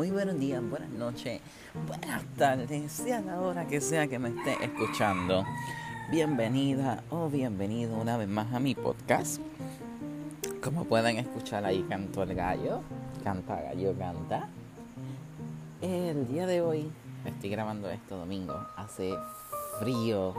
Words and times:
muy 0.00 0.10
buenos 0.10 0.40
días, 0.40 0.62
buenas 0.66 0.88
noches, 0.88 1.42
buenas 1.86 2.24
tardes, 2.38 2.90
sea 2.90 3.20
la 3.20 3.38
hora 3.38 3.66
que 3.66 3.82
sea 3.82 4.06
que 4.06 4.18
me 4.18 4.30
esté 4.30 4.56
escuchando. 4.64 5.44
Bienvenida 6.10 7.04
o 7.10 7.28
bienvenido 7.28 7.98
una 7.98 8.16
vez 8.16 8.26
más 8.26 8.50
a 8.54 8.60
mi 8.60 8.74
podcast. 8.74 9.42
Como 10.64 10.86
pueden 10.86 11.18
escuchar 11.18 11.66
ahí 11.66 11.84
canto 11.86 12.22
el 12.22 12.34
gallo, 12.34 12.80
canta 13.22 13.60
gallo 13.60 13.94
canta. 13.98 14.48
El 15.82 16.26
día 16.28 16.46
de 16.46 16.62
hoy 16.62 16.90
estoy 17.26 17.50
grabando 17.50 17.90
esto 17.90 18.16
domingo, 18.16 18.54
hace 18.78 19.12
frío, 19.80 20.32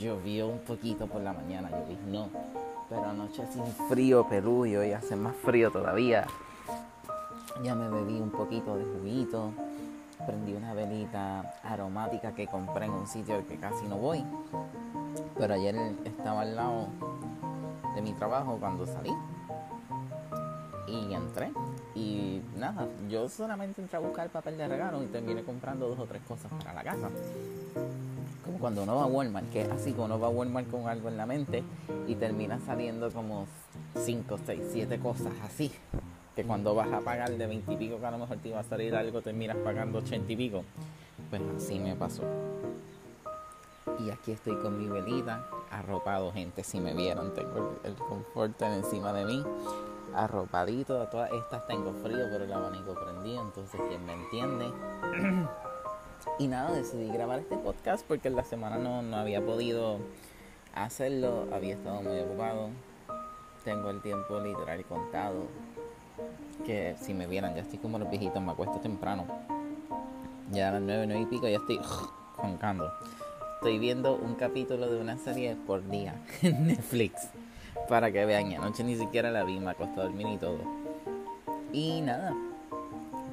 llovió 0.00 0.48
un 0.48 0.64
poquito 0.64 1.06
por 1.06 1.22
la 1.22 1.32
mañana, 1.32 1.70
no, 2.08 2.28
pero 2.88 3.04
anoche 3.04 3.44
sin 3.52 3.66
frío 3.88 4.26
Perú 4.28 4.66
y 4.66 4.74
hoy 4.74 4.90
hace 4.90 5.14
más 5.14 5.36
frío 5.36 5.70
todavía. 5.70 6.26
Ya 7.62 7.74
me 7.74 7.90
bebí 7.90 8.18
un 8.20 8.30
poquito 8.30 8.76
de 8.76 8.84
juguito, 8.84 9.52
prendí 10.26 10.54
una 10.54 10.72
velita 10.72 11.40
aromática 11.62 12.34
que 12.34 12.46
compré 12.46 12.86
en 12.86 12.92
un 12.92 13.06
sitio 13.06 13.34
al 13.34 13.44
que 13.44 13.56
casi 13.56 13.86
no 13.86 13.96
voy. 13.96 14.24
Pero 15.36 15.54
ayer 15.54 15.76
estaba 16.04 16.42
al 16.42 16.56
lado 16.56 16.88
de 17.94 18.00
mi 18.00 18.12
trabajo 18.12 18.56
cuando 18.58 18.86
salí. 18.86 19.12
Y 20.88 21.12
entré. 21.12 21.52
Y 21.94 22.40
nada, 22.56 22.88
yo 23.10 23.28
solamente 23.28 23.82
entré 23.82 23.98
a 23.98 24.00
buscar 24.00 24.30
papel 24.30 24.56
de 24.56 24.66
regalo 24.66 25.02
y 25.02 25.06
terminé 25.06 25.42
comprando 25.42 25.88
dos 25.88 25.98
o 25.98 26.06
tres 26.06 26.22
cosas 26.26 26.50
para 26.58 26.72
la 26.72 26.82
casa. 26.82 27.10
Como 28.42 28.58
cuando 28.58 28.84
uno 28.84 28.96
va 28.96 29.02
a 29.02 29.06
Walmart, 29.06 29.50
que 29.50 29.62
es 29.62 29.70
así, 29.70 29.92
como 29.92 30.06
uno 30.06 30.18
va 30.18 30.28
a 30.28 30.30
Walmart 30.30 30.70
con 30.70 30.88
algo 30.88 31.08
en 31.08 31.18
la 31.18 31.26
mente 31.26 31.62
y 32.08 32.14
termina 32.14 32.58
saliendo 32.60 33.10
como 33.10 33.46
cinco, 33.96 34.38
seis, 34.46 34.62
siete 34.72 34.98
cosas 34.98 35.34
así 35.44 35.70
que 36.34 36.44
cuando 36.44 36.74
vas 36.74 36.92
a 36.92 37.00
pagar 37.00 37.30
de 37.30 37.46
20 37.46 37.72
y 37.72 37.76
pico 37.76 37.98
que 37.98 38.06
a 38.06 38.10
lo 38.10 38.18
mejor 38.18 38.38
te 38.38 38.48
iba 38.48 38.60
a 38.60 38.64
salir 38.64 38.94
algo, 38.94 39.20
terminas 39.20 39.56
pagando 39.58 39.98
80 39.98 40.32
y 40.32 40.36
pico. 40.36 40.64
Pues 41.28 41.42
así 41.56 41.78
me 41.78 41.94
pasó. 41.96 42.22
Y 43.98 44.10
aquí 44.10 44.32
estoy 44.32 44.56
con 44.56 44.78
mi 44.78 44.88
velita, 44.88 45.46
arropado, 45.70 46.32
gente. 46.32 46.64
Si 46.64 46.80
me 46.80 46.94
vieron, 46.94 47.34
tengo 47.34 47.78
el, 47.84 47.94
confort 47.94 48.60
encima 48.62 49.12
de 49.12 49.24
mí, 49.24 49.44
arropadito. 50.14 51.06
Todas 51.08 51.30
estas 51.32 51.66
tengo 51.66 51.92
frío, 51.94 52.26
pero 52.30 52.44
el 52.44 52.52
abanico 52.52 52.94
prendido. 52.94 53.42
Entonces, 53.42 53.80
quien 53.88 54.04
me 54.06 54.14
entiende. 54.14 54.72
y 56.38 56.46
nada, 56.46 56.72
decidí 56.72 57.10
grabar 57.10 57.40
este 57.40 57.56
podcast 57.56 58.06
porque 58.06 58.28
en 58.28 58.36
la 58.36 58.44
semana 58.44 58.78
no, 58.78 59.02
no 59.02 59.16
había 59.16 59.44
podido 59.44 59.98
hacerlo. 60.74 61.48
Había 61.52 61.74
estado 61.74 62.00
muy 62.02 62.18
ocupado. 62.20 62.70
Tengo 63.64 63.90
el 63.90 64.00
tiempo 64.00 64.40
literal 64.40 64.82
contado 64.86 65.46
que 66.64 66.94
si 67.00 67.14
me 67.14 67.26
vieran, 67.26 67.54
ya 67.54 67.62
estoy 67.62 67.78
como 67.78 67.98
los 67.98 68.10
viejitos, 68.10 68.42
me 68.42 68.52
acuesto 68.52 68.78
temprano. 68.80 69.24
Ya 70.52 70.68
a 70.68 70.72
las 70.72 70.82
9, 70.82 71.06
9 71.06 71.22
y 71.22 71.26
pico 71.26 71.48
ya 71.48 71.58
estoy 71.58 71.80
roncando. 72.36 72.90
Estoy 73.56 73.78
viendo 73.78 74.16
un 74.16 74.34
capítulo 74.34 74.90
de 74.90 75.00
una 75.00 75.18
serie 75.18 75.56
por 75.66 75.86
día 75.88 76.14
en 76.42 76.66
Netflix. 76.66 77.28
Para 77.88 78.10
que 78.10 78.24
vean, 78.24 78.52
anoche 78.54 78.84
ni 78.84 78.96
siquiera 78.96 79.30
la 79.30 79.44
vi, 79.44 79.58
me 79.60 79.70
acosté 79.70 80.00
a 80.00 80.04
dormir 80.04 80.26
y 80.28 80.36
todo. 80.38 80.58
Y 81.72 82.00
nada, 82.00 82.34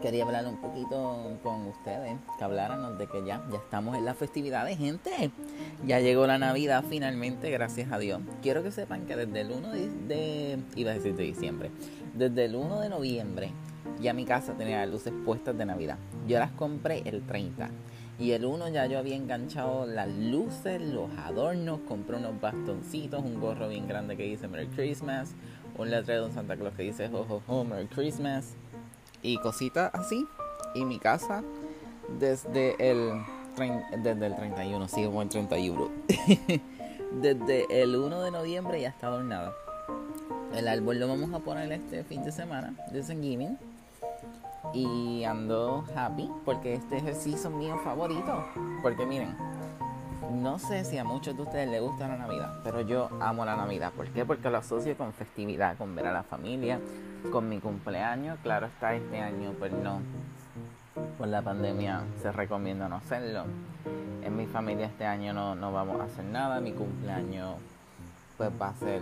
quería 0.02 0.24
hablar 0.24 0.46
un 0.46 0.58
poquito 0.58 1.38
con 1.44 1.68
ustedes, 1.68 2.16
que 2.38 2.44
habláramos 2.44 2.98
de 2.98 3.08
que 3.08 3.26
ya, 3.26 3.44
ya 3.52 3.58
estamos 3.58 3.98
en 3.98 4.06
la 4.06 4.14
festividad 4.14 4.66
de 4.66 4.76
gente. 4.76 5.32
Ya 5.86 6.00
llegó 6.00 6.28
la 6.28 6.38
Navidad 6.38 6.84
finalmente, 6.88 7.50
gracias 7.50 7.92
a 7.92 7.98
Dios. 7.98 8.22
Quiero 8.42 8.64
que 8.64 8.72
sepan 8.72 9.06
que 9.06 9.16
desde 9.16 9.42
el 9.42 9.52
1 9.52 9.72
de, 9.72 10.58
de 10.76 10.90
a 10.90 10.94
decir 10.94 11.16
de 11.16 11.24
diciembre, 11.24 11.72
desde 12.18 12.46
el 12.46 12.56
1 12.56 12.82
de 12.82 12.90
noviembre 12.90 13.52
ya 14.00 14.14
mi 14.14 14.26
casa 14.26 14.54
tenía 14.54 14.86
luces 14.86 15.14
puestas 15.26 15.58
de 15.58 15.66
Navidad. 15.66 15.98
Yo 16.28 16.40
las 16.40 16.52
compré 16.52 17.02
el 17.06 17.26
30. 17.26 17.70
Y 18.20 18.32
el 18.32 18.46
1 18.46 18.70
ya 18.70 18.86
yo 18.88 18.98
había 18.98 19.16
enganchado 19.16 19.86
las 19.86 20.10
luces, 20.10 20.82
los 20.82 21.10
adornos, 21.20 21.80
compré 21.88 22.18
unos 22.18 22.40
bastoncitos, 22.42 23.24
un 23.24 23.40
gorro 23.40 23.70
bien 23.70 23.88
grande 23.88 24.18
que 24.18 24.24
dice 24.24 24.48
Merry 24.48 24.68
Christmas, 24.68 25.36
un 25.78 25.92
letrero 25.92 26.28
de 26.28 26.34
Santa 26.34 26.58
Claus 26.58 26.74
que 26.74 26.84
dice 26.84 27.08
Ho 27.14 27.26
Ho 27.30 27.42
Ho 27.48 27.64
Merry 27.64 27.86
Christmas 27.88 28.56
y 29.22 29.38
cositas 29.38 29.92
así. 29.94 30.26
Y 30.74 30.86
mi 30.86 31.00
casa 31.00 31.44
desde 32.20 32.76
el, 32.80 33.12
desde 34.04 34.26
el 34.26 34.36
31, 34.36 34.88
sí, 34.88 35.06
como 35.06 35.22
el 35.22 35.30
31. 35.30 35.90
desde 37.22 37.84
el 37.84 37.96
1 37.96 38.22
de 38.24 38.32
noviembre 38.32 38.82
ya 38.82 38.90
está 38.90 39.08
adornada. 39.08 39.54
El 40.56 40.68
árbol 40.68 41.00
lo 41.00 41.08
vamos 41.08 41.34
a 41.34 41.40
poner 41.40 41.72
este 41.72 42.04
fin 42.04 42.24
de 42.24 42.32
semana 42.32 42.74
de 42.92 43.02
Thanksgiving. 43.02 43.58
Y 44.74 45.24
ando 45.24 45.86
happy 45.96 46.30
porque 46.44 46.74
este 46.74 46.98
es 46.98 47.50
mío 47.50 47.80
favorito. 47.84 48.46
Porque 48.82 49.06
miren, 49.06 49.36
no 50.32 50.60
sé 50.60 50.84
si 50.84 50.98
a 50.98 51.04
muchos 51.04 51.36
de 51.36 51.44
ustedes 51.44 51.70
les 51.70 51.82
gusta 51.82 52.08
la 52.08 52.18
Navidad, 52.18 52.60
pero 52.64 52.82
yo 52.82 53.10
amo 53.22 53.46
la 53.46 53.56
Navidad. 53.56 53.94
¿Por 53.94 54.08
qué? 54.10 54.26
Porque 54.26 54.50
lo 54.50 54.58
asocio 54.58 54.98
con 54.98 55.14
festividad, 55.14 55.78
con 55.78 55.96
ver 55.96 56.08
a 56.08 56.14
la 56.14 56.24
familia, 56.24 56.80
con 57.32 57.48
mi 57.48 57.60
cumpleaños. 57.60 58.38
Claro 58.44 58.68
está, 58.68 58.96
este 58.96 59.20
año 59.20 59.54
pues 59.58 59.72
no. 59.72 60.02
Por 61.18 61.28
la 61.28 61.42
pandemia 61.42 62.02
se 62.22 62.32
recomienda 62.32 62.90
no 62.90 62.98
hacerlo. 62.98 63.46
En 64.24 64.36
mi 64.36 64.48
familia 64.48 64.88
este 64.88 65.06
año 65.06 65.34
no, 65.34 65.56
no 65.56 65.72
vamos 65.72 66.00
a 66.02 66.06
hacer 66.06 66.26
nada. 66.26 66.60
Mi 66.60 66.74
cumpleaños 66.74 67.56
pues 68.38 68.52
va 68.62 68.70
a 68.70 68.76
ser 68.76 69.02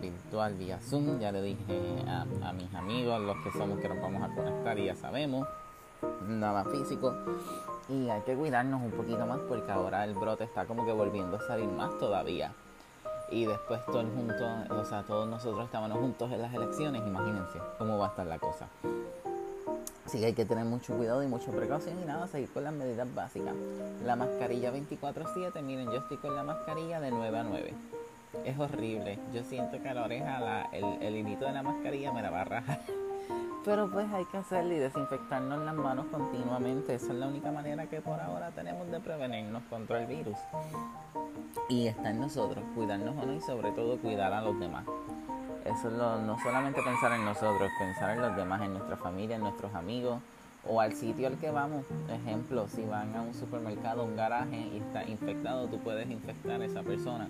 virtual 0.00 0.54
vía 0.54 0.78
Zoom. 0.80 1.20
Ya 1.20 1.30
le 1.30 1.42
dije 1.42 2.04
a, 2.08 2.52
mis 2.52 2.74
amigos, 2.74 3.20
los 3.20 3.36
que 3.44 3.52
somos 3.52 3.78
que 3.78 3.88
nos 3.88 4.00
vamos 4.00 4.22
a 4.22 4.34
conectar 4.34 4.78
y 4.78 4.86
ya 4.86 4.96
sabemos, 4.96 5.46
nada 6.26 6.64
físico. 6.64 7.14
Y 7.88 8.08
hay 8.08 8.22
que 8.22 8.34
cuidarnos 8.34 8.82
un 8.82 8.90
poquito 8.92 9.26
más 9.26 9.38
porque 9.40 9.70
ahora 9.70 10.04
el 10.04 10.14
brote 10.14 10.44
está 10.44 10.64
como 10.64 10.86
que 10.86 10.92
volviendo 10.92 11.36
a 11.36 11.40
salir 11.40 11.68
más 11.68 11.96
todavía. 11.98 12.52
Y 13.30 13.44
después 13.44 13.84
todos 13.86 14.06
juntos, 14.14 14.70
o 14.70 14.84
sea, 14.84 15.02
todos 15.02 15.28
nosotros 15.28 15.64
estábamos 15.64 15.98
juntos 15.98 16.30
en 16.30 16.42
las 16.42 16.54
elecciones, 16.54 17.02
imagínense 17.06 17.58
cómo 17.76 17.98
va 17.98 18.06
a 18.06 18.08
estar 18.10 18.26
la 18.26 18.38
cosa. 18.38 18.68
Así 20.04 20.20
que 20.20 20.26
hay 20.26 20.34
que 20.34 20.44
tener 20.44 20.64
mucho 20.64 20.96
cuidado 20.96 21.24
y 21.24 21.26
mucha 21.26 21.50
precaución 21.50 22.00
y 22.00 22.04
nada, 22.04 22.28
seguir 22.28 22.48
con 22.52 22.62
las 22.62 22.72
medidas 22.72 23.12
básicas. 23.12 23.54
La 24.04 24.14
mascarilla 24.14 24.70
24/7, 24.70 25.60
miren, 25.62 25.86
yo 25.86 25.96
estoy 25.96 26.18
con 26.18 26.36
la 26.36 26.44
mascarilla 26.44 27.00
de 27.00 27.10
9 27.10 27.38
a 27.38 27.42
9 27.42 27.74
es 28.44 28.58
horrible. 28.58 29.18
Yo 29.32 29.42
siento 29.44 29.80
que 29.82 29.88
a 29.88 29.94
la 29.94 30.04
oreja 30.04 30.40
la, 30.40 30.62
el, 30.72 30.84
el 31.00 31.16
hilito 31.16 31.46
de 31.46 31.52
la 31.52 31.62
mascarilla 31.62 32.12
me 32.12 32.22
la 32.22 32.30
va 32.30 32.40
a 32.42 32.44
rajar. 32.44 32.80
Pero 33.64 33.90
pues 33.90 34.06
hay 34.12 34.24
que 34.26 34.36
hacerlo 34.36 34.74
y 34.74 34.78
desinfectarnos 34.78 35.58
las 35.64 35.74
manos 35.74 36.06
continuamente. 36.12 36.94
Esa 36.94 37.12
es 37.12 37.18
la 37.18 37.26
única 37.26 37.50
manera 37.50 37.86
que 37.86 38.00
por 38.00 38.20
ahora 38.20 38.50
tenemos 38.52 38.88
de 38.92 39.00
prevenirnos 39.00 39.64
contra 39.64 40.00
el 40.00 40.06
virus. 40.06 40.38
Y 41.68 41.88
está 41.88 42.10
en 42.10 42.20
nosotros, 42.20 42.64
cuidarnos 42.76 43.16
o 43.16 43.26
no 43.26 43.32
y 43.32 43.40
sobre 43.40 43.72
todo 43.72 43.98
cuidar 43.98 44.32
a 44.32 44.40
los 44.40 44.58
demás. 44.60 44.84
Eso 45.64 45.88
es 45.88 45.94
lo, 45.94 46.22
no 46.22 46.38
solamente 46.38 46.80
pensar 46.80 47.10
en 47.12 47.24
nosotros, 47.24 47.68
pensar 47.76 48.10
en 48.10 48.20
los 48.20 48.36
demás, 48.36 48.62
en 48.62 48.72
nuestra 48.72 48.96
familia, 48.96 49.34
en 49.34 49.42
nuestros 49.42 49.74
amigos 49.74 50.20
o 50.68 50.80
al 50.80 50.92
sitio 50.92 51.26
al 51.26 51.36
que 51.38 51.50
vamos. 51.50 51.84
Ejemplo, 52.08 52.68
si 52.68 52.84
van 52.84 53.16
a 53.16 53.22
un 53.22 53.34
supermercado, 53.34 54.04
un 54.04 54.14
garaje 54.14 54.58
y 54.58 54.76
está 54.78 55.04
infectado, 55.04 55.66
tú 55.66 55.78
puedes 55.78 56.08
infectar 56.08 56.60
a 56.60 56.64
esa 56.64 56.84
persona 56.84 57.28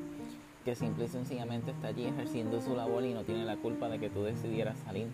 que 0.66 0.74
simple 0.74 1.04
y 1.04 1.08
sencillamente 1.08 1.70
está 1.70 1.86
allí 1.86 2.06
ejerciendo 2.06 2.60
su 2.60 2.74
labor 2.74 3.04
y 3.04 3.14
no 3.14 3.22
tiene 3.22 3.44
la 3.44 3.56
culpa 3.56 3.88
de 3.88 4.00
que 4.00 4.10
tú 4.10 4.24
decidieras 4.24 4.76
salir 4.84 5.06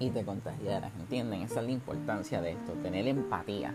y 0.00 0.10
te 0.10 0.24
contagiaras, 0.24 0.90
¿entienden? 0.98 1.42
Esa 1.42 1.60
es 1.60 1.66
la 1.66 1.70
importancia 1.72 2.42
de 2.42 2.50
esto, 2.50 2.72
tener 2.82 3.06
empatía. 3.06 3.72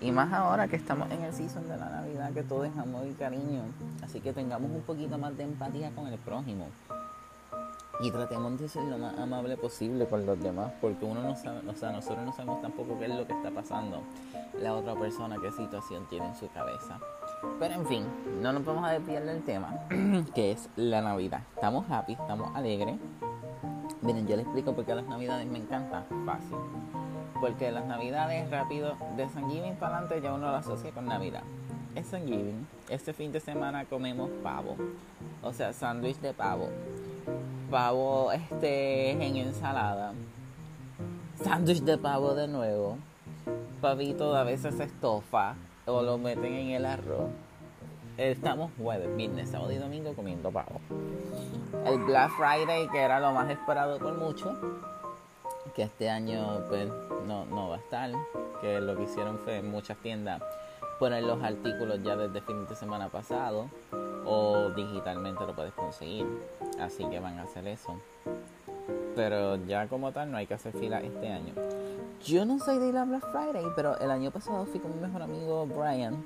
Y 0.00 0.10
más 0.10 0.32
ahora 0.32 0.66
que 0.66 0.74
estamos 0.74 1.08
en 1.12 1.22
el 1.22 1.32
season 1.32 1.68
de 1.68 1.76
la 1.76 1.88
Navidad, 1.88 2.32
que 2.32 2.42
todo 2.42 2.64
es 2.64 2.76
amor 2.76 3.06
y 3.06 3.12
cariño. 3.12 3.62
Así 4.02 4.20
que 4.20 4.32
tengamos 4.32 4.72
un 4.72 4.80
poquito 4.80 5.16
más 5.18 5.36
de 5.36 5.44
empatía 5.44 5.92
con 5.92 6.08
el 6.08 6.18
prójimo. 6.18 6.66
Y 8.00 8.10
tratemos 8.10 8.58
de 8.58 8.68
ser 8.68 8.82
lo 8.82 8.98
más 8.98 9.16
amable 9.16 9.56
posible 9.56 10.06
con 10.06 10.26
los 10.26 10.42
demás, 10.42 10.72
porque 10.80 11.04
uno 11.04 11.22
no 11.22 11.36
sabe, 11.36 11.60
o 11.68 11.76
sea, 11.76 11.92
nosotros 11.92 12.24
no 12.24 12.32
sabemos 12.32 12.60
tampoco 12.60 12.98
qué 12.98 13.04
es 13.04 13.14
lo 13.14 13.24
que 13.24 13.34
está 13.34 13.52
pasando 13.52 14.02
la 14.60 14.74
otra 14.74 14.96
persona, 14.96 15.36
qué 15.40 15.52
situación 15.52 16.06
tiene 16.10 16.26
en 16.26 16.34
su 16.34 16.50
cabeza. 16.50 16.98
Pero 17.58 17.74
en 17.74 17.86
fin, 17.86 18.04
no 18.40 18.52
nos 18.52 18.64
vamos 18.64 18.84
a 18.84 18.90
desviar 18.90 19.24
del 19.24 19.42
tema, 19.42 19.74
que 20.34 20.52
es 20.52 20.68
la 20.76 21.00
Navidad. 21.00 21.42
Estamos 21.54 21.88
happy, 21.90 22.12
estamos 22.12 22.54
alegres. 22.54 22.96
Miren, 24.00 24.26
yo 24.26 24.36
les 24.36 24.44
explico 24.44 24.74
por 24.74 24.84
qué 24.84 24.94
las 24.94 25.06
Navidades 25.06 25.46
me 25.46 25.58
encantan. 25.58 26.04
Fácil. 26.24 26.56
Porque 27.40 27.70
las 27.72 27.84
Navidades 27.86 28.50
rápido, 28.50 28.96
de 29.16 29.28
San 29.28 29.50
Giving 29.50 29.76
para 29.76 29.98
adelante 29.98 30.20
ya 30.22 30.34
uno 30.34 30.50
lo 30.50 30.56
asocia 30.56 30.92
con 30.92 31.06
Navidad. 31.06 31.42
Es 31.94 32.06
San 32.06 32.26
Giving. 32.26 32.66
Este 32.88 33.12
fin 33.12 33.32
de 33.32 33.40
semana 33.40 33.84
comemos 33.84 34.30
pavo. 34.42 34.76
O 35.42 35.52
sea, 35.52 35.72
sándwich 35.72 36.18
de 36.18 36.32
pavo. 36.32 36.68
Pavo 37.70 38.32
este 38.32 39.10
en 39.10 39.36
ensalada. 39.36 40.14
Sándwich 41.42 41.82
de 41.82 41.98
pavo 41.98 42.34
de 42.34 42.48
nuevo. 42.48 42.98
Pavito 43.80 44.34
a 44.36 44.44
veces 44.44 44.78
estofa 44.78 45.56
o 45.86 46.02
lo 46.02 46.18
meten 46.18 46.52
en 46.52 46.70
el 46.70 46.86
arroz. 46.86 47.30
Estamos 48.16 48.70
jueves, 48.78 49.14
viernes, 49.16 49.50
sábado 49.50 49.72
y 49.72 49.78
domingo 49.78 50.14
comiendo 50.14 50.50
pavo. 50.50 50.80
El 51.86 51.98
Black 51.98 52.30
Friday, 52.36 52.88
que 52.88 53.00
era 53.00 53.20
lo 53.20 53.32
más 53.32 53.50
esperado 53.50 53.98
por 53.98 54.14
muchos, 54.16 54.56
que 55.74 55.82
este 55.82 56.10
año 56.10 56.64
pues 56.68 56.88
no, 57.26 57.46
no 57.46 57.70
va 57.70 57.76
a 57.76 57.78
estar, 57.78 58.10
que 58.60 58.80
lo 58.80 58.96
que 58.96 59.04
hicieron 59.04 59.38
fue 59.38 59.58
en 59.58 59.70
muchas 59.70 59.96
tiendas 59.98 60.42
poner 60.98 61.24
los 61.24 61.42
artículos 61.42 62.00
ya 62.04 62.14
desde 62.14 62.40
fin 62.42 62.64
de 62.66 62.76
semana 62.76 63.08
pasado 63.08 63.68
o 64.24 64.70
digitalmente 64.70 65.44
lo 65.44 65.52
puedes 65.52 65.72
conseguir, 65.72 66.26
así 66.78 67.04
que 67.06 67.18
van 67.18 67.38
a 67.38 67.42
hacer 67.42 67.66
eso. 67.66 68.00
Pero 69.16 69.56
ya 69.66 69.88
como 69.88 70.12
tal 70.12 70.30
no 70.30 70.36
hay 70.36 70.46
que 70.46 70.54
hacer 70.54 70.72
fila 70.74 71.00
este 71.00 71.28
año. 71.28 71.54
Yo 72.24 72.44
no 72.44 72.60
soy 72.60 72.78
de 72.78 72.88
ir 72.88 72.96
a 72.96 73.04
Black 73.04 73.32
Friday, 73.32 73.66
pero 73.74 73.98
el 73.98 74.08
año 74.08 74.30
pasado 74.30 74.64
fui 74.66 74.78
con 74.78 74.94
mi 74.94 75.00
mejor 75.00 75.22
amigo 75.22 75.66
Brian 75.66 76.24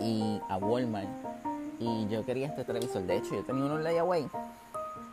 y 0.00 0.40
a 0.48 0.56
Walmart 0.56 1.08
y 1.78 2.08
yo 2.08 2.24
quería 2.24 2.48
este 2.48 2.64
televisor. 2.64 3.02
De 3.02 3.16
hecho, 3.16 3.36
yo 3.36 3.44
tenía 3.44 3.64
uno 3.64 3.76
en 3.76 3.84
layaway 3.84 4.28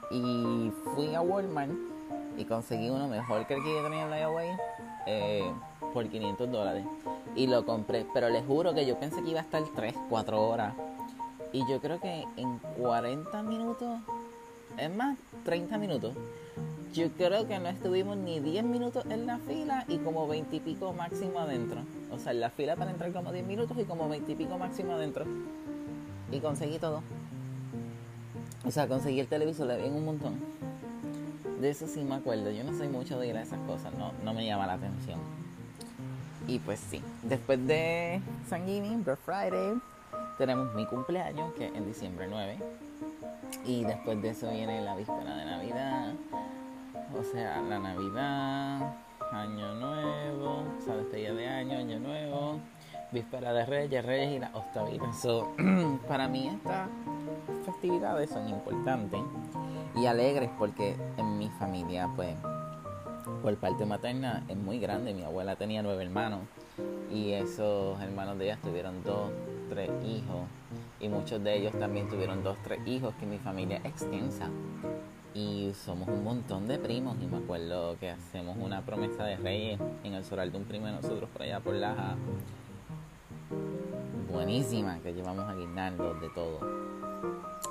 y 0.10 0.72
fui 0.96 1.14
a 1.14 1.22
Walmart 1.22 1.72
y 2.36 2.46
conseguí 2.46 2.90
uno 2.90 3.08
mejor 3.08 3.46
que 3.46 3.54
el 3.54 3.64
que 3.64 3.76
yo 3.76 3.84
tenía 3.84 4.06
en 4.06 4.10
layaway 4.10 4.50
eh, 5.06 5.52
por 5.94 6.08
500 6.08 6.52
dólares 6.52 6.86
y 7.36 7.46
lo 7.46 7.64
compré. 7.64 8.08
Pero 8.12 8.30
les 8.30 8.44
juro 8.48 8.74
que 8.74 8.88
yo 8.88 8.98
pensé 8.98 9.22
que 9.22 9.30
iba 9.30 9.42
a 9.42 9.44
estar 9.44 9.62
3, 9.76 9.94
4 10.10 10.50
horas 10.50 10.74
y 11.52 11.60
yo 11.70 11.80
creo 11.80 12.00
que 12.00 12.26
en 12.38 12.58
40 12.80 13.44
minutos, 13.44 14.00
es 14.80 14.96
más, 14.96 15.16
30 15.44 15.78
minutos, 15.78 16.16
yo 16.94 17.10
creo 17.12 17.48
que 17.48 17.58
no 17.58 17.70
estuvimos 17.70 18.18
ni 18.18 18.40
10 18.40 18.64
minutos 18.66 19.04
en 19.10 19.26
la 19.26 19.40
fila 19.40 19.84
y 19.88 19.98
como 19.98 20.28
20 20.28 20.56
y 20.56 20.60
pico 20.60 20.94
máximo 20.94 21.40
adentro. 21.40 21.82
O 22.12 22.20
sea, 22.20 22.32
en 22.32 22.40
la 22.40 22.52
fila 22.52 22.76
para 22.76 22.92
entrar 22.92 23.12
como 23.12 23.32
10 23.32 23.46
minutos 23.46 23.76
y 23.80 23.84
como 23.86 24.08
20 24.08 24.32
y 24.32 24.36
pico 24.36 24.58
máximo 24.60 24.94
adentro. 24.94 25.26
Y 26.32 26.40
conseguí 26.40 26.78
todo. 26.78 27.02
O 28.64 28.72
sea, 28.72 28.88
conseguí 28.88 29.20
el 29.20 29.28
televisor, 29.28 29.68
le 29.68 29.78
vi 29.78 29.90
un 29.90 30.06
montón. 30.06 30.36
De 31.60 31.72
eso 31.72 31.88
sí 31.88 32.02
me 32.04 32.16
acuerdo. 32.16 32.52
Yo 32.52 32.64
no 32.64 32.78
soy 32.78 32.90
mucho 32.90 33.20
de 33.20 33.28
ir 33.28 33.38
a 33.38 33.42
esas 33.42 33.60
cosas, 33.62 33.94
no, 33.96 34.12
no 34.24 34.34
me 34.34 34.46
llama 34.46 34.68
la 34.68 34.74
atención. 34.74 35.20
Y 36.48 36.60
pues 36.60 36.80
sí, 36.80 37.02
después 37.24 37.66
de 37.66 38.22
San 38.48 38.66
Black 39.04 39.20
Friday, 39.26 39.74
tenemos 40.38 40.74
mi 40.76 40.86
cumpleaños, 40.86 41.54
que 41.54 41.68
es 41.68 41.74
en 41.74 41.86
diciembre 41.88 42.28
9. 42.30 42.58
Y 43.66 43.84
después 43.84 44.22
de 44.22 44.30
eso 44.30 44.52
viene 44.52 44.82
la 44.82 44.96
víspera 44.96 45.36
de 45.38 45.46
Navidad. 45.46 46.14
O 47.18 47.24
sea, 47.24 47.62
la 47.62 47.78
Navidad, 47.78 48.96
Año 49.32 49.76
Nuevo, 49.76 50.64
o 50.78 50.82
sea, 50.82 50.96
despedida 50.96 51.34
de 51.34 51.48
año, 51.48 51.78
Año 51.78 52.00
Nuevo, 52.00 52.60
víspera 53.12 53.54
de 53.54 53.66
Reyes, 53.68 54.04
Reyes 54.04 54.32
y 54.36 54.40
la 54.40 54.50
Octavita. 54.54 55.12
para 56.08 56.28
mí 56.28 56.48
estas 56.48 56.90
festividades 57.66 58.32
son 58.32 58.50
importantes 58.50 59.22
y 59.96 60.08
alegres 60.08 60.50
porque 60.58 60.96
en 61.18 61.38
mi 61.38 61.50
familia, 61.52 62.10
pues, 62.16 62.36
por 63.44 63.56
parte 63.58 63.86
materna 63.86 64.44
es 64.48 64.58
muy 64.58 64.80
grande. 64.80 65.14
Mi 65.14 65.24
abuela 65.24 65.56
tenía 65.56 65.84
nueve 65.84 66.04
hermanos 66.04 66.42
y 67.12 67.34
esos 67.34 68.02
hermanos 68.02 68.40
de 68.40 68.46
ella 68.46 68.58
tuvieron 68.64 69.04
dos, 69.04 69.30
tres 69.70 69.92
hijos 70.04 70.48
y 71.00 71.10
muchos 71.10 71.44
de 71.44 71.58
ellos 71.58 71.78
también 71.78 72.10
tuvieron 72.10 72.44
dos, 72.44 72.58
tres 72.64 72.80
hijos, 72.88 73.14
que 73.20 73.28
mi 73.28 73.38
familia 73.38 73.78
es 73.78 73.86
extensa 73.86 74.50
y 75.34 75.74
somos 75.74 76.08
un 76.08 76.24
montón 76.24 76.68
de 76.68 76.78
primos 76.78 77.18
y 77.22 77.26
me 77.26 77.38
acuerdo 77.38 77.98
que 78.00 78.10
hacemos 78.12 78.56
una 78.60 78.82
promesa 78.86 79.26
de 79.26 79.38
reyes 79.38 79.80
en 80.04 80.14
el 80.14 80.24
solar 80.24 80.52
de 80.52 80.58
un 80.58 80.66
primo 80.66 80.86
de 80.86 80.94
nosotros 80.94 81.30
por 81.32 81.42
allá 81.42 81.60
por 81.60 81.74
Laja 81.74 82.16
buenísima 84.32 85.00
que 85.00 85.14
llevamos 85.14 85.46
a 85.46 85.56
de 85.56 86.30
todo. 86.36 86.60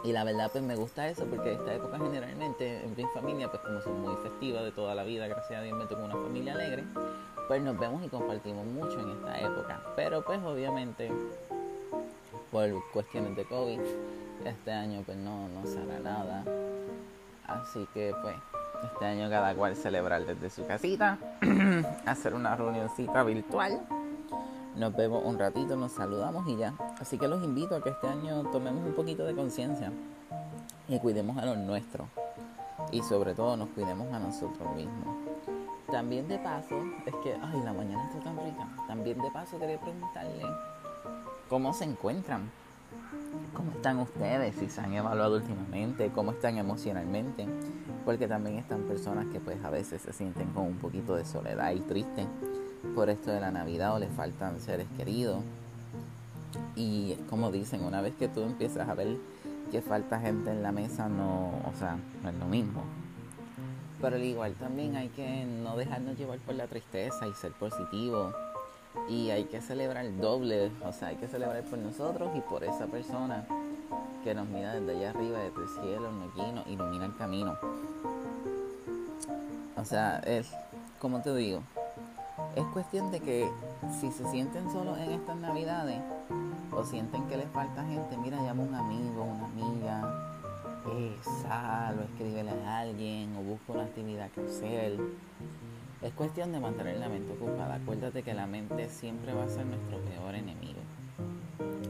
Y 0.04 0.12
la 0.12 0.24
verdad 0.24 0.50
pues 0.50 0.64
me 0.64 0.74
gusta 0.74 1.08
eso 1.08 1.26
porque 1.26 1.52
esta 1.52 1.74
época 1.74 1.98
generalmente 1.98 2.82
en 2.82 2.96
mi 2.96 3.04
familia 3.14 3.48
pues 3.50 3.62
como 3.62 3.80
son 3.82 4.00
muy 4.00 4.16
festivas 4.16 4.64
de 4.64 4.72
toda 4.72 4.94
la 4.94 5.04
vida 5.04 5.28
gracias 5.28 5.60
a 5.60 5.62
Dios 5.62 5.78
me 5.78 5.86
tocó 5.86 6.02
una 6.04 6.14
familia 6.14 6.54
alegre 6.54 6.84
pues 7.46 7.62
nos 7.62 7.78
vemos 7.78 8.04
y 8.04 8.08
compartimos 8.08 8.66
mucho 8.66 8.98
en 8.98 9.10
esta 9.10 9.40
época. 9.40 9.82
Pero 9.94 10.24
pues 10.24 10.40
obviamente 10.42 11.12
por 12.50 12.68
cuestiones 12.92 13.36
de 13.36 13.44
COVID 13.44 13.80
este 14.44 14.72
año 14.72 15.02
pues 15.04 15.16
no, 15.18 15.48
no 15.48 15.64
se 15.66 15.78
hará 15.78 16.00
nada 16.00 16.44
Así 17.46 17.86
que 17.92 18.14
pues 18.22 18.36
este 18.84 19.04
año 19.04 19.30
cada 19.30 19.54
cual 19.54 19.76
celebrar 19.76 20.24
desde 20.24 20.50
su 20.50 20.66
casita, 20.66 21.18
hacer 22.06 22.34
una 22.34 22.56
reunioncita 22.56 23.22
virtual. 23.22 23.80
Nos 24.76 24.96
vemos 24.96 25.22
un 25.24 25.38
ratito, 25.38 25.76
nos 25.76 25.92
saludamos 25.92 26.48
y 26.48 26.56
ya. 26.56 26.74
Así 26.98 27.18
que 27.18 27.28
los 27.28 27.44
invito 27.44 27.76
a 27.76 27.82
que 27.82 27.90
este 27.90 28.08
año 28.08 28.42
tomemos 28.50 28.84
un 28.84 28.94
poquito 28.94 29.24
de 29.24 29.34
conciencia 29.34 29.92
y 30.88 30.98
cuidemos 30.98 31.36
a 31.36 31.46
los 31.46 31.58
nuestros. 31.58 32.08
Y 32.90 33.02
sobre 33.02 33.34
todo 33.34 33.56
nos 33.56 33.68
cuidemos 33.70 34.12
a 34.12 34.18
nosotros 34.18 34.74
mismos. 34.74 35.16
También 35.90 36.26
de 36.26 36.38
paso, 36.38 36.82
es 37.04 37.14
que, 37.22 37.34
ay, 37.34 37.60
la 37.62 37.72
mañana 37.74 38.02
está 38.06 38.20
tan 38.24 38.36
rica. 38.42 38.66
También 38.88 39.18
de 39.18 39.30
paso 39.30 39.58
quería 39.58 39.78
preguntarle 39.78 40.42
cómo 41.50 41.74
se 41.74 41.84
encuentran 41.84 42.50
cómo 43.54 43.72
están 43.72 43.98
ustedes, 43.98 44.54
si 44.56 44.68
se 44.68 44.80
han 44.80 44.92
evaluado 44.94 45.36
últimamente, 45.36 46.10
cómo 46.14 46.32
están 46.32 46.58
emocionalmente, 46.58 47.46
porque 48.04 48.28
también 48.28 48.56
están 48.56 48.82
personas 48.82 49.26
que 49.26 49.40
pues 49.40 49.62
a 49.64 49.70
veces 49.70 50.02
se 50.02 50.12
sienten 50.12 50.48
con 50.48 50.66
un 50.66 50.76
poquito 50.76 51.14
de 51.14 51.24
soledad 51.24 51.72
y 51.72 51.80
triste 51.80 52.26
por 52.94 53.10
esto 53.10 53.30
de 53.30 53.40
la 53.40 53.50
Navidad 53.50 53.94
o 53.94 53.98
les 53.98 54.10
faltan 54.10 54.60
seres 54.60 54.86
queridos. 54.96 55.42
Y 56.76 57.14
como 57.28 57.50
dicen, 57.50 57.84
una 57.84 58.00
vez 58.00 58.14
que 58.14 58.28
tú 58.28 58.42
empiezas 58.42 58.88
a 58.88 58.94
ver 58.94 59.16
que 59.70 59.80
falta 59.80 60.20
gente 60.20 60.50
en 60.50 60.62
la 60.62 60.72
mesa, 60.72 61.08
no, 61.08 61.48
o 61.48 61.72
sea, 61.78 61.96
no 62.22 62.28
es 62.28 62.34
lo 62.36 62.46
mismo. 62.46 62.82
Pero 64.00 64.16
al 64.16 64.24
igual 64.24 64.54
también 64.54 64.96
hay 64.96 65.08
que 65.08 65.44
no 65.44 65.76
dejarnos 65.76 66.18
llevar 66.18 66.38
por 66.40 66.54
la 66.54 66.66
tristeza 66.66 67.26
y 67.28 67.32
ser 67.34 67.52
positivo 67.52 68.32
y 69.08 69.30
hay 69.30 69.44
que 69.44 69.60
celebrar 69.60 70.04
el 70.04 70.20
doble, 70.20 70.70
o 70.84 70.92
sea, 70.92 71.08
hay 71.08 71.16
que 71.16 71.28
celebrar 71.28 71.62
por 71.64 71.78
nosotros 71.78 72.30
y 72.36 72.40
por 72.40 72.64
esa 72.64 72.86
persona 72.86 73.46
que 74.22 74.34
nos 74.34 74.46
mira 74.48 74.74
desde 74.74 74.96
allá 74.96 75.10
arriba, 75.10 75.38
desde 75.38 75.62
el 75.62 75.68
cielo, 75.68 76.10
aquí, 76.30 76.52
nos 76.52 76.66
ilumina 76.66 77.06
el 77.06 77.16
camino. 77.16 77.58
O 79.76 79.84
sea, 79.84 80.18
es, 80.20 80.50
como 80.98 81.20
te 81.22 81.34
digo, 81.34 81.62
es 82.54 82.64
cuestión 82.66 83.10
de 83.10 83.20
que 83.20 83.50
si 84.00 84.10
se 84.12 84.28
sienten 84.30 84.70
solos 84.70 84.98
en 84.98 85.12
estas 85.12 85.36
navidades 85.36 86.00
o 86.70 86.84
sienten 86.84 87.26
que 87.28 87.36
les 87.36 87.48
falta 87.50 87.84
gente, 87.84 88.16
mira, 88.16 88.40
llama 88.42 88.62
a 88.62 88.66
un 88.66 88.74
amigo, 88.74 89.24
una 89.24 89.44
amiga, 89.46 90.32
eh, 90.94 91.16
sal 91.42 91.98
o 91.98 92.02
escríbele 92.02 92.50
a 92.50 92.78
alguien 92.78 93.36
o 93.36 93.42
busca 93.42 93.72
una 93.72 93.84
actividad 93.84 94.30
que 94.30 94.40
hacer 94.40 94.98
es 96.02 96.12
cuestión 96.14 96.52
de 96.52 96.60
mantener 96.60 96.98
la 96.98 97.08
mente 97.08 97.32
ocupada. 97.32 97.76
Acuérdate 97.76 98.22
que 98.22 98.34
la 98.34 98.46
mente 98.46 98.88
siempre 98.88 99.32
va 99.32 99.44
a 99.44 99.48
ser 99.48 99.64
nuestro 99.66 99.98
peor 99.98 100.34
enemigo. 100.34 100.80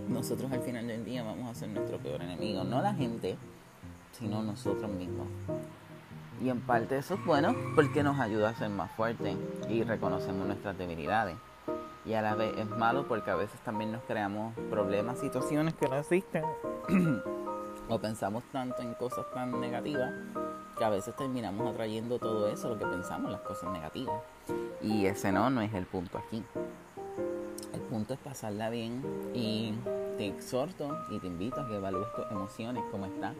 Nosotros 0.09 0.53
al 0.53 0.61
final 0.61 0.87
del 0.87 1.05
día 1.05 1.23
vamos 1.23 1.51
a 1.51 1.55
ser 1.55 1.71
nuestro 1.71 1.99
peor 1.99 2.23
enemigo. 2.23 2.63
No 2.65 2.83
la 2.83 2.93
gente, 2.93 3.37
sino 4.13 4.43
nosotros 4.43 4.91
mismos. 4.91 5.29
Y 6.43 6.51
en 6.51 6.61
parte 6.61 6.99
eso 6.99 7.15
es 7.15 7.25
bueno 7.25 7.55
porque 7.75 8.03
nos 8.03 8.19
ayuda 8.19 8.51
a 8.51 8.55
ser 8.55 8.69
más 8.69 8.91
fuertes 8.93 9.37
y 9.69 9.83
reconocemos 9.83 10.47
nuestras 10.47 10.77
debilidades. 10.77 11.37
Y 12.05 12.15
a 12.15 12.23
la 12.23 12.35
vez 12.35 12.53
es 12.59 12.67
malo 12.67 13.07
porque 13.07 13.31
a 13.31 13.37
veces 13.37 13.61
también 13.61 13.93
nos 13.93 14.03
creamos 14.03 14.55
problemas, 14.69 15.21
situaciones 15.21 15.75
que 15.75 15.89
no 15.89 15.97
existen. 15.97 16.45
o 17.89 17.99
pensamos 17.99 18.43
tanto 18.53 18.83
en 18.83 18.95
cosas 18.95 19.25
tan 19.33 19.61
negativas 19.61 20.13
a 20.83 20.91
veces 20.91 21.15
terminamos 21.17 21.71
atrayendo 21.71 22.19
todo 22.19 22.49
eso, 22.49 22.69
lo 22.69 22.79
que 22.79 22.87
pensamos, 22.87 23.31
las 23.31 23.41
cosas 23.43 23.71
negativas. 23.73 24.21
Y 24.83 25.07
ese 25.07 25.33
no, 25.33 25.51
no 25.51 25.61
es 25.61 25.73
el 25.75 25.87
punto 25.87 26.19
aquí. 26.19 26.43
El 27.73 27.81
punto 27.83 28.15
es 28.15 28.21
pasarla 28.21 28.71
bien 28.71 29.03
y 29.35 29.75
te 30.17 30.27
exhorto 30.27 30.97
y 31.11 31.19
te 31.19 31.27
invito 31.27 31.61
a 31.61 31.69
que 31.69 31.77
evalúes 31.77 32.09
tus 32.15 32.31
emociones, 32.31 32.83
cómo 32.91 33.07
está, 33.07 33.35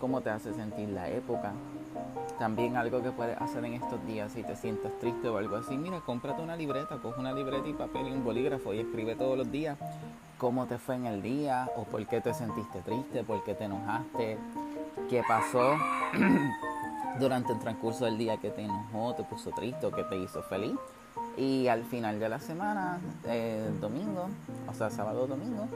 cómo 0.00 0.20
te 0.20 0.30
hace 0.30 0.52
sentir 0.52 0.88
la 0.90 1.08
época. 1.08 1.52
También 2.38 2.76
algo 2.76 3.02
que 3.02 3.10
puedes 3.10 3.40
hacer 3.40 3.64
en 3.64 3.74
estos 3.74 4.04
días 4.06 4.32
si 4.32 4.42
te 4.42 4.56
sientes 4.56 4.98
triste 4.98 5.28
o 5.28 5.38
algo 5.38 5.56
así, 5.56 5.76
mira, 5.76 6.00
cómprate 6.00 6.42
una 6.42 6.56
libreta, 6.56 6.98
coge 6.98 7.20
una 7.20 7.32
libreta 7.32 7.68
y 7.68 7.72
papel 7.72 8.08
y 8.08 8.12
un 8.12 8.24
bolígrafo 8.24 8.74
y 8.74 8.80
escribe 8.80 9.14
todos 9.14 9.38
los 9.38 9.50
días 9.50 9.78
cómo 10.38 10.66
te 10.66 10.76
fue 10.76 10.96
en 10.96 11.06
el 11.06 11.22
día 11.22 11.70
o 11.76 11.84
por 11.84 12.04
qué 12.06 12.20
te 12.20 12.34
sentiste 12.34 12.80
triste, 12.80 13.22
por 13.22 13.44
qué 13.44 13.54
te 13.54 13.64
enojaste, 13.64 14.38
qué 15.08 15.22
pasó 15.26 15.76
durante 17.18 17.52
el 17.52 17.58
transcurso 17.58 18.04
del 18.04 18.18
día 18.18 18.36
que 18.38 18.50
te 18.50 18.62
enojó, 18.62 19.14
te 19.14 19.22
puso 19.24 19.50
triste 19.50 19.90
que 19.90 20.04
te 20.04 20.16
hizo 20.16 20.42
feliz. 20.42 20.74
Y 21.36 21.68
al 21.68 21.84
final 21.84 22.20
de 22.20 22.28
la 22.28 22.38
semana, 22.38 22.98
eh, 23.26 23.70
domingo, 23.80 24.28
o 24.68 24.74
sea, 24.74 24.90
sábado 24.90 25.22
o 25.22 25.26
domingo, 25.26 25.66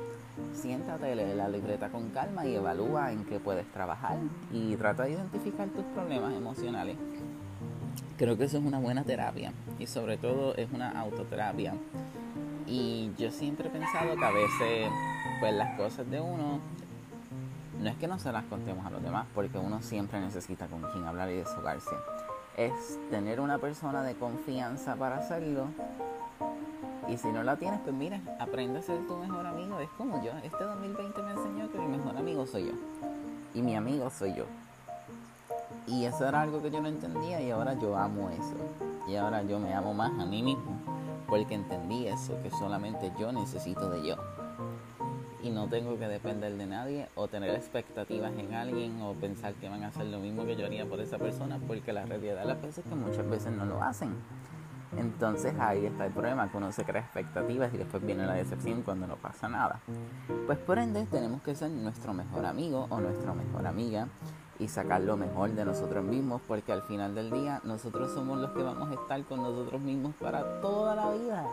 siéntate, 0.53 1.15
lee 1.15 1.35
la 1.35 1.49
libreta 1.49 1.89
con 1.89 2.11
calma 2.11 2.47
y 2.47 2.55
evalúa 2.55 3.13
en 3.13 3.25
qué 3.25 3.41
puedes 3.41 3.67
trabajar 3.73 4.19
y 4.53 4.77
trata 4.77 5.05
de 5.05 5.13
identificar 5.13 5.69
tus 5.69 5.85
problemas 5.87 6.35
emocionales. 6.35 6.97
Creo 8.19 8.37
que 8.37 8.45
eso 8.45 8.59
es 8.59 8.65
una 8.65 8.79
buena 8.79 9.05
terapia 9.05 9.53
y 9.79 9.87
sobre 9.87 10.17
todo 10.17 10.55
es 10.57 10.71
una 10.73 10.91
autoterapia 10.99 11.75
y 12.67 13.13
yo 13.17 13.31
siempre 13.31 13.69
he 13.69 13.71
pensado 13.71 14.17
que 14.17 14.25
a 14.25 14.31
veces, 14.31 14.91
pues 15.41 15.55
las 15.55 15.77
cosas 15.77 16.09
de 16.11 16.21
uno, 16.21 16.61
no 17.81 17.91
es 17.91 17.97
que 17.97 18.09
no 18.09 18.19
se 18.19 18.33
las 18.33 18.45
contemos 18.45 18.87
a 18.87 18.91
los 18.91 19.03
demás, 19.03 19.27
porque 19.35 19.59
uno 19.59 19.83
siempre 19.83 20.21
necesita 20.21 20.67
con 20.67 20.83
quien 20.93 21.05
hablar 21.05 21.31
y 21.31 21.37
desahogarse. 21.37 21.95
es 22.57 22.73
tener 23.11 23.41
una 23.41 23.59
persona 23.59 24.03
de 24.03 24.15
confianza 24.15 24.97
para 24.97 25.19
hacerlo. 25.19 25.67
Y 27.09 27.19
si 27.19 27.29
no 27.29 27.43
la 27.43 27.57
tienes, 27.57 27.81
pues 27.81 27.95
mira, 27.95 28.21
aprende 28.41 28.79
a 28.79 28.83
ser 28.83 29.07
tu 29.07 29.17
mejor 29.17 29.47
amigo. 29.47 29.79
Es 29.79 29.91
como 29.91 30.23
yo. 30.25 30.33
Este 30.43 30.65
2020 30.65 31.23
me 31.23 31.33
enseñó 31.33 31.71
que 31.71 31.79
mi 31.79 31.99
mejor 31.99 32.17
amigo 32.17 32.47
soy 32.47 32.67
yo. 32.67 32.73
Y 33.55 33.63
mi 33.63 33.77
amigo 33.77 34.11
soy 34.11 34.35
yo. 34.35 34.47
Y 35.87 36.07
eso 36.07 36.27
era 36.27 36.43
algo 36.43 36.63
que 36.63 36.71
yo 36.71 36.81
no 36.81 36.89
entendía 36.89 37.41
y 37.41 37.51
ahora 37.51 37.75
yo 37.75 37.97
amo 37.97 38.31
eso. 38.31 38.57
Y 39.07 39.17
ahora 39.17 39.43
yo 39.43 39.61
me 39.61 39.73
amo 39.75 39.95
más 39.95 40.19
a 40.19 40.25
mí 40.25 40.43
mismo. 40.43 40.81
Porque 41.29 41.55
entendí 41.55 42.09
eso, 42.09 42.41
que 42.43 42.51
solamente 42.51 43.13
yo 43.19 43.31
necesito 43.33 43.91
de 43.91 44.09
yo 44.09 44.17
y 45.43 45.51
no 45.51 45.69
tengo 45.69 45.99
que 45.99 46.09
depender 46.09 46.57
de 46.57 46.67
nadie 46.67 47.09
o 47.15 47.29
tener 47.29 47.51
expectativas 47.51 48.33
en 48.39 48.55
alguien 48.55 49.01
o 49.03 49.15
pensar 49.15 49.55
que 49.55 49.69
van 49.69 49.83
a 49.85 49.89
hacer 49.89 50.07
lo 50.07 50.19
mismo 50.19 50.45
que 50.47 50.57
yo 50.57 50.67
haría 50.67 50.87
por 50.87 51.01
esa 51.01 51.19
persona 51.19 51.59
porque 51.67 51.93
la 51.93 52.05
realidad 52.05 52.41
de 52.41 52.45
las 52.45 52.61
veces 52.61 52.79
es 52.79 52.85
que 52.85 52.95
muchas 52.95 53.29
veces 53.29 53.53
no 53.53 53.65
lo 53.65 53.83
hacen. 53.83 54.15
Entonces 54.97 55.55
ahí 55.59 55.85
está 55.85 56.07
el 56.07 56.13
problema, 56.13 56.51
que 56.51 56.57
uno 56.57 56.73
se 56.73 56.85
crea 56.85 57.03
expectativas 57.03 57.75
y 57.75 57.77
después 57.77 58.05
viene 58.05 58.25
la 58.25 58.35
decepción 58.35 58.83
cuando 58.83 59.07
no 59.07 59.17
pasa 59.17 59.49
nada. 59.49 59.81
Pues 60.47 60.59
por 60.59 60.79
ende 60.79 61.05
tenemos 61.07 61.43
que 61.43 61.55
ser 61.55 61.71
nuestro 61.71 62.15
mejor 62.15 62.47
amigo 62.47 62.87
o 62.89 63.01
nuestra 63.01 63.35
mejor 63.35 63.67
amiga 63.67 64.09
y 64.59 64.69
sacar 64.69 65.03
lo 65.03 65.17
mejor 65.17 65.51
de 65.51 65.65
nosotros 65.65 66.05
mismos 66.05 66.41
porque 66.47 66.73
al 66.73 66.83
final 66.83 67.15
del 67.15 67.31
día 67.31 67.61
nosotros 67.65 68.13
somos 68.13 68.39
los 68.39 68.53
que 68.53 68.63
vamos 68.63 68.91
a 68.91 68.95
estar 68.95 69.23
con 69.25 69.43
nosotros 69.43 69.81
mismos 69.83 70.15
para 70.15 70.61
toda 70.63 70.95
la 70.95 71.11
vida 71.11 71.47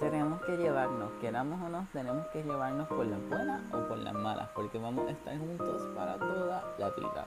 tenemos 0.00 0.40
que 0.42 0.56
llevarnos, 0.56 1.10
queramos 1.20 1.60
o 1.60 1.68
no, 1.68 1.86
tenemos 1.92 2.26
que 2.28 2.42
llevarnos 2.42 2.88
por 2.88 3.04
las 3.04 3.20
buenas 3.28 3.60
o 3.70 3.86
por 3.86 3.98
las 3.98 4.14
malas, 4.14 4.48
porque 4.54 4.78
vamos 4.78 5.06
a 5.06 5.10
estar 5.10 5.38
juntos 5.38 5.88
para 5.94 6.16
toda 6.16 6.64
la 6.78 6.90
vida. 6.90 7.26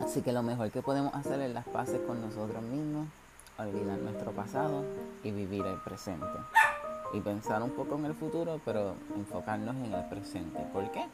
Así 0.00 0.20
que 0.20 0.30
lo 0.30 0.42
mejor 0.42 0.70
que 0.70 0.82
podemos 0.82 1.14
hacer 1.14 1.40
es 1.40 1.54
las 1.54 1.66
paces 1.66 2.00
con 2.06 2.20
nosotros 2.20 2.62
mismos, 2.62 3.08
olvidar 3.58 3.98
nuestro 3.98 4.32
pasado 4.32 4.84
y 5.24 5.30
vivir 5.30 5.64
el 5.64 5.78
presente. 5.78 6.26
Y 7.14 7.20
pensar 7.20 7.62
un 7.62 7.70
poco 7.70 7.96
en 7.96 8.04
el 8.06 8.14
futuro, 8.14 8.60
pero 8.64 8.94
enfocarnos 9.16 9.74
en 9.76 9.94
el 9.94 10.04
presente. 10.10 10.60
¿Por 10.72 10.90
qué? 10.90 11.06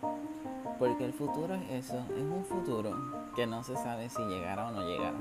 Porque 0.80 1.04
el 1.04 1.12
futuro 1.12 1.54
es 1.54 1.86
eso, 1.86 1.98
es 2.16 2.22
un 2.22 2.44
futuro 2.44 2.90
que 3.36 3.46
no 3.46 3.62
se 3.62 3.76
sabe 3.76 4.08
si 4.08 4.22
llegará 4.24 4.68
o 4.68 4.72
no 4.72 4.82
llegará. 4.82 5.16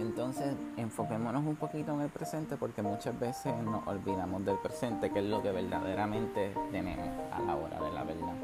Entonces, 0.00 0.54
enfoquémonos 0.76 1.44
un 1.44 1.56
poquito 1.56 1.92
en 1.92 2.00
el 2.00 2.08
presente 2.08 2.56
porque 2.56 2.80
muchas 2.82 3.18
veces 3.20 3.54
nos 3.62 3.86
olvidamos 3.86 4.44
del 4.44 4.56
presente, 4.58 5.10
que 5.10 5.18
es 5.18 5.26
lo 5.26 5.42
que 5.42 5.52
verdaderamente 5.52 6.54
tenemos 6.72 7.08
a 7.32 7.40
la 7.40 7.54
hora 7.54 7.80
de 7.80 7.92
la 7.92 8.04
verdad. 8.04 8.34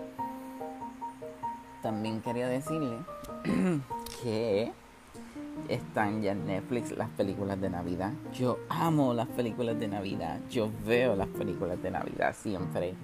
También 1.83 2.21
quería 2.21 2.47
decirle 2.49 2.99
que 4.23 4.71
están 5.69 6.23
ya 6.23 6.33
en 6.33 6.47
Netflix 6.47 6.93
las 6.93 7.09
películas 7.11 7.61
de 7.61 7.71
Navidad. 7.71 8.13
Yo 8.35 8.59
amo 8.69 9.15
las 9.15 9.29
películas 9.29 9.79
de 9.79 9.89
Navidad. 9.89 10.41
Yo 10.51 10.71
veo 10.85 11.17
las 11.17 11.29
películas 11.29 11.83
de 11.83 11.91
Navidad 11.91 12.35
siempre. 12.37 12.95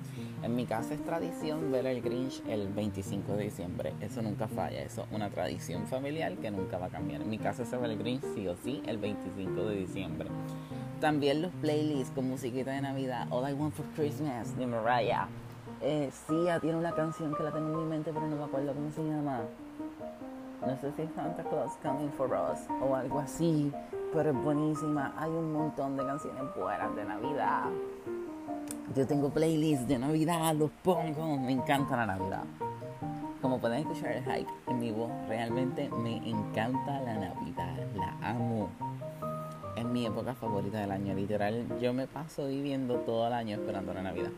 En 0.43 0.57
mi 0.57 0.67
casa 0.67 0.95
es 0.95 1.05
tradición 1.05 1.71
ver 1.71 1.87
el 1.87 2.03
Grinch 2.03 2.43
el 2.49 2.69
25 2.69 3.35
de 3.35 3.45
diciembre. 3.45 3.95
Eso 4.01 4.23
nunca 4.23 4.49
falla. 4.49 4.83
Eso 4.83 5.03
es 5.03 5.13
una 5.13 5.31
tradición 5.31 5.87
familiar 5.87 6.35
que 6.37 6.51
nunca 6.51 6.79
va 6.79 6.87
a 6.87 6.91
cambiar. 6.91 7.23
En 7.23 7.31
mi 7.31 7.39
casa 7.39 7.65
se 7.65 7.77
ve 7.77 7.87
el 7.87 7.97
Grinch 7.97 8.25
sí 8.35 8.49
o 8.49 8.57
sí 8.57 8.83
el 8.87 8.99
25 8.99 9.65
de 9.67 9.77
diciembre. 9.77 10.29
También 11.01 11.43
los 11.43 11.53
playlists 11.61 12.13
con 12.13 12.29
musiquita 12.29 12.73
de 12.73 12.81
Navidad. 12.81 13.29
All 13.31 13.49
I 13.49 13.53
Want 13.53 13.73
for 13.75 13.87
Christmas 13.95 14.57
de 14.57 14.67
Mariah. 14.67 15.29
Eh, 15.81 16.11
Sia 16.27 16.59
tiene 16.59 16.77
una 16.77 16.93
canción 16.93 17.35
que 17.37 17.43
la 17.45 17.53
tengo 17.53 17.69
en 17.69 17.79
mi 17.79 17.85
mente, 17.85 18.13
pero 18.13 18.27
no 18.27 18.37
me 18.37 18.45
acuerdo 18.45 18.73
cómo 18.73 18.91
se 18.91 19.03
llama. 19.05 19.43
No 20.67 20.77
sé 20.77 20.93
si 20.93 21.09
Santa 21.15 21.43
Claus 21.45 21.73
Coming 21.83 22.11
for 22.11 22.31
Us 22.31 22.61
o 22.81 22.95
algo 22.95 23.21
así, 23.21 23.73
pero 24.13 24.31
es 24.31 24.37
buenísima. 24.45 25.13
Hay 25.17 25.31
un 25.31 25.53
montón 25.53 25.97
de 25.97 26.05
canciones 26.05 26.43
buenas 26.57 26.95
de 26.97 27.05
Navidad. 27.05 27.65
Yo 28.95 29.07
tengo 29.07 29.31
playlists 29.31 29.89
de 29.89 29.99
Navidad, 29.99 30.55
los 30.55 30.71
pongo, 30.83 31.39
me 31.39 31.53
encanta 31.53 31.97
la 31.97 32.07
Navidad. 32.07 32.45
Como 33.41 33.59
pueden 33.59 33.81
escuchar 33.81 34.13
el 34.13 34.25
hype 34.25 34.51
en 34.69 34.79
mi 34.79 34.91
voz, 34.91 35.11
realmente 35.29 35.89
me 35.89 36.17
encanta 36.29 37.01
la 37.01 37.15
Navidad, 37.15 37.77
la 37.95 38.17
amo. 38.29 38.69
Es 39.77 39.85
mi 39.85 40.05
época 40.05 40.35
favorita 40.35 40.81
del 40.81 40.91
año, 40.91 41.15
literal. 41.15 41.67
Yo 41.81 41.95
me 41.95 42.07
paso 42.07 42.47
viviendo 42.47 42.97
todo 42.97 43.27
el 43.27 43.33
año 43.33 43.57
esperando 43.57 43.95
la 43.95 44.03
Navidad. 44.03 44.31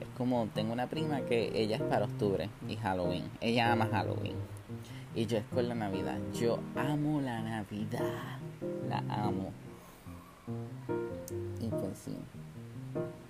Es 0.00 0.06
como 0.16 0.46
tengo 0.54 0.72
una 0.72 0.86
prima 0.86 1.22
que 1.22 1.50
ella 1.54 1.76
es 1.76 1.82
para 1.82 2.04
octubre 2.04 2.48
y 2.68 2.76
Halloween. 2.76 3.24
Ella 3.40 3.72
ama 3.72 3.88
Halloween 3.90 4.36
y 5.16 5.24
yo 5.24 5.38
es 5.38 5.44
con 5.46 5.66
la 5.68 5.74
Navidad. 5.74 6.18
Yo 6.34 6.58
amo 6.76 7.20
la 7.22 7.40
Navidad. 7.40 8.38
La 8.88 8.98
amo. 9.08 9.50
Y 11.58 11.68
pues 11.68 11.98
sí. 11.98 12.16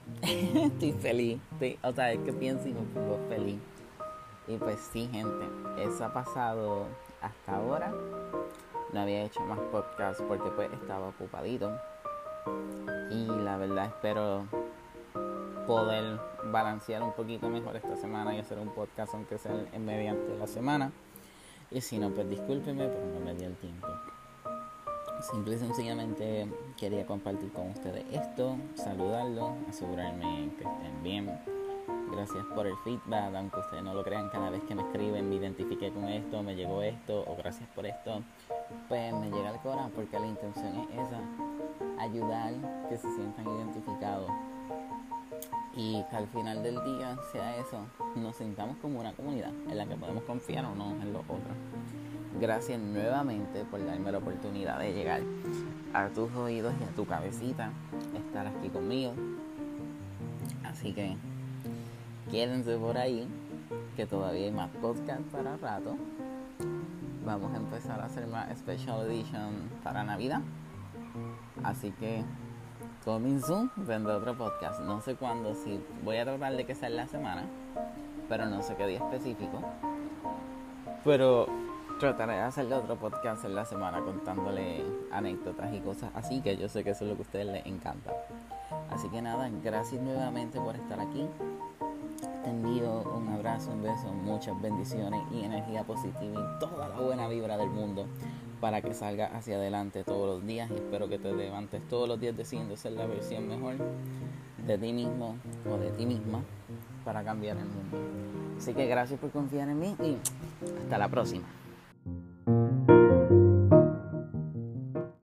estoy 0.22 0.92
feliz. 0.92 1.40
o 1.82 1.92
sea, 1.92 2.12
es 2.12 2.20
que 2.20 2.32
pienso 2.32 2.68
y 2.68 2.72
me 2.72 2.82
pongo 2.82 3.18
feliz. 3.28 3.58
Y 4.48 4.56
pues 4.56 4.78
sí, 4.92 5.08
gente. 5.12 5.46
Eso 5.78 6.04
ha 6.04 6.12
pasado 6.12 6.86
hasta 7.20 7.56
ahora. 7.56 7.92
No 8.92 9.00
había 9.00 9.24
hecho 9.24 9.40
más 9.40 9.58
podcasts 9.72 10.22
porque 10.26 10.50
pues 10.50 10.72
estaba 10.72 11.08
ocupadito. 11.08 11.72
Y 13.10 13.26
la 13.26 13.56
verdad 13.56 13.86
espero 13.86 14.46
poder 15.66 16.20
balancear 16.44 17.02
un 17.02 17.12
poquito 17.12 17.48
mejor 17.48 17.76
esta 17.76 17.96
semana 17.96 18.34
y 18.34 18.38
hacer 18.38 18.58
un 18.58 18.68
podcast 18.68 19.14
aunque 19.14 19.38
sea 19.38 19.52
en 19.72 19.84
mediante 19.84 20.38
la 20.38 20.46
semana. 20.46 20.92
Y 21.70 21.80
si 21.80 21.98
no, 21.98 22.10
pues 22.10 22.28
discúlpeme, 22.30 22.86
pero 22.86 23.06
no 23.06 23.20
me 23.20 23.34
dio 23.34 23.48
el 23.48 23.56
tiempo. 23.56 23.88
Simple 25.20 25.54
y 25.54 25.58
sencillamente 25.58 26.46
quería 26.76 27.06
compartir 27.06 27.50
con 27.52 27.70
ustedes 27.70 28.04
esto, 28.12 28.56
saludarlos, 28.74 29.50
asegurarme 29.68 30.50
que 30.58 30.64
estén 30.64 31.02
bien. 31.02 31.40
Gracias 32.12 32.44
por 32.54 32.66
el 32.66 32.76
feedback, 32.84 33.34
aunque 33.34 33.60
ustedes 33.60 33.82
no 33.82 33.94
lo 33.94 34.04
crean, 34.04 34.28
cada 34.28 34.50
vez 34.50 34.62
que 34.64 34.74
me 34.74 34.82
escriben 34.82 35.28
me 35.28 35.36
identifiqué 35.36 35.90
con 35.90 36.08
esto, 36.08 36.42
me 36.42 36.54
llegó 36.54 36.82
esto, 36.82 37.24
o 37.26 37.36
gracias 37.36 37.68
por 37.74 37.86
esto, 37.86 38.22
pues 38.88 39.12
me 39.14 39.30
llega 39.30 39.50
el 39.50 39.58
corazón 39.60 39.90
porque 39.94 40.18
la 40.18 40.26
intención 40.26 40.86
es 40.90 41.08
esa, 41.08 41.20
ayudar 41.98 42.52
que 42.88 42.96
se 42.96 43.12
sientan 43.14 43.46
identificados 43.46 44.30
y 45.74 46.04
que 46.10 46.16
al 46.16 46.28
final 46.28 46.62
del 46.62 46.82
día 46.84 47.16
sea 47.32 47.56
eso, 47.56 47.86
nos 48.14 48.36
sintamos 48.36 48.76
como 48.78 49.00
una 49.00 49.12
comunidad 49.12 49.52
en 49.68 49.76
la 49.76 49.86
que 49.86 49.96
podemos 49.96 50.22
confiar 50.24 50.64
o 50.66 50.74
no 50.74 50.92
en 50.92 51.12
los 51.12 51.22
otros. 51.22 51.56
Gracias 52.40 52.78
nuevamente 52.78 53.64
por 53.64 53.84
darme 53.84 54.12
la 54.12 54.18
oportunidad 54.18 54.78
de 54.78 54.92
llegar 54.92 55.22
a 55.94 56.08
tus 56.08 56.30
oídos 56.34 56.74
y 56.80 56.84
a 56.84 56.94
tu 56.94 57.06
cabecita, 57.06 57.70
estar 58.14 58.46
aquí 58.46 58.68
conmigo. 58.68 59.14
Así 60.64 60.92
que 60.92 61.16
quédense 62.30 62.76
por 62.76 62.98
ahí, 62.98 63.26
que 63.96 64.06
todavía 64.06 64.46
hay 64.46 64.52
más 64.52 64.70
podcast 64.82 65.22
para 65.32 65.56
rato. 65.56 65.96
Vamos 67.24 67.54
a 67.54 67.56
empezar 67.56 68.00
a 68.00 68.04
hacer 68.04 68.26
más 68.26 68.56
special 68.58 69.10
edition 69.10 69.70
para 69.82 70.04
Navidad. 70.04 70.40
Así 71.64 71.90
que 71.92 72.22
Coming 73.06 73.40
soon, 73.40 73.70
vendrá 73.76 74.16
otro 74.16 74.36
podcast. 74.36 74.80
No 74.80 75.00
sé 75.00 75.14
cuándo, 75.14 75.54
si 75.54 75.80
voy 76.02 76.16
a 76.16 76.24
tratar 76.24 76.56
de 76.56 76.66
que 76.66 76.74
sea 76.74 76.88
en 76.88 76.96
la 76.96 77.06
semana, 77.06 77.44
pero 78.28 78.46
no 78.46 78.62
sé 78.62 78.74
qué 78.74 78.84
día 78.84 78.98
específico. 78.98 79.62
Pero 81.04 81.46
trataré 81.98 82.34
de 82.34 82.40
hacerle 82.40 82.74
otro 82.74 82.96
podcast 82.96 83.44
en 83.44 83.54
la 83.54 83.64
semana 83.64 84.00
contándole 84.00 84.84
anécdotas 85.10 85.72
y 85.72 85.80
cosas 85.80 86.10
así 86.14 86.42
que 86.42 86.56
yo 86.56 86.68
sé 86.68 86.84
que 86.84 86.90
eso 86.90 87.04
es 87.04 87.10
lo 87.10 87.16
que 87.16 87.22
a 87.22 87.26
ustedes 87.26 87.46
les 87.46 87.66
encanta. 87.66 88.12
Así 88.90 89.08
que 89.08 89.22
nada, 89.22 89.50
gracias 89.64 90.02
nuevamente 90.02 90.60
por 90.60 90.76
estar 90.76 91.00
aquí. 91.00 91.26
Te 92.44 92.50
envío 92.50 93.02
un 93.16 93.28
abrazo, 93.28 93.72
un 93.72 93.82
beso, 93.82 94.12
muchas 94.12 94.60
bendiciones 94.60 95.20
y 95.32 95.44
energía 95.44 95.84
positiva 95.84 96.22
y 96.22 96.60
toda 96.60 96.88
la 96.88 96.96
buena 96.96 97.28
vibra 97.28 97.56
del 97.56 97.70
mundo 97.70 98.06
para 98.60 98.82
que 98.82 98.94
salga 98.94 99.26
hacia 99.26 99.56
adelante 99.56 100.04
todos 100.04 100.26
los 100.26 100.46
días 100.46 100.70
y 100.70 100.74
espero 100.74 101.08
que 101.08 101.18
te 101.18 101.32
levantes 101.32 101.86
todos 101.88 102.08
los 102.08 102.20
días 102.20 102.36
decidiendo 102.36 102.76
ser 102.76 102.92
la 102.92 103.06
versión 103.06 103.48
mejor 103.48 103.74
de 104.66 104.78
ti 104.78 104.92
mismo 104.92 105.36
o 105.70 105.76
de 105.78 105.90
ti 105.90 106.04
misma 106.04 106.40
para 107.04 107.24
cambiar 107.24 107.56
el 107.56 107.66
mundo. 107.66 107.98
Así 108.58 108.74
que 108.74 108.86
gracias 108.86 109.18
por 109.18 109.30
confiar 109.30 109.68
en 109.68 109.78
mí 109.78 109.96
y 110.02 110.16
hasta 110.82 110.98
la 110.98 111.08
próxima. 111.08 111.46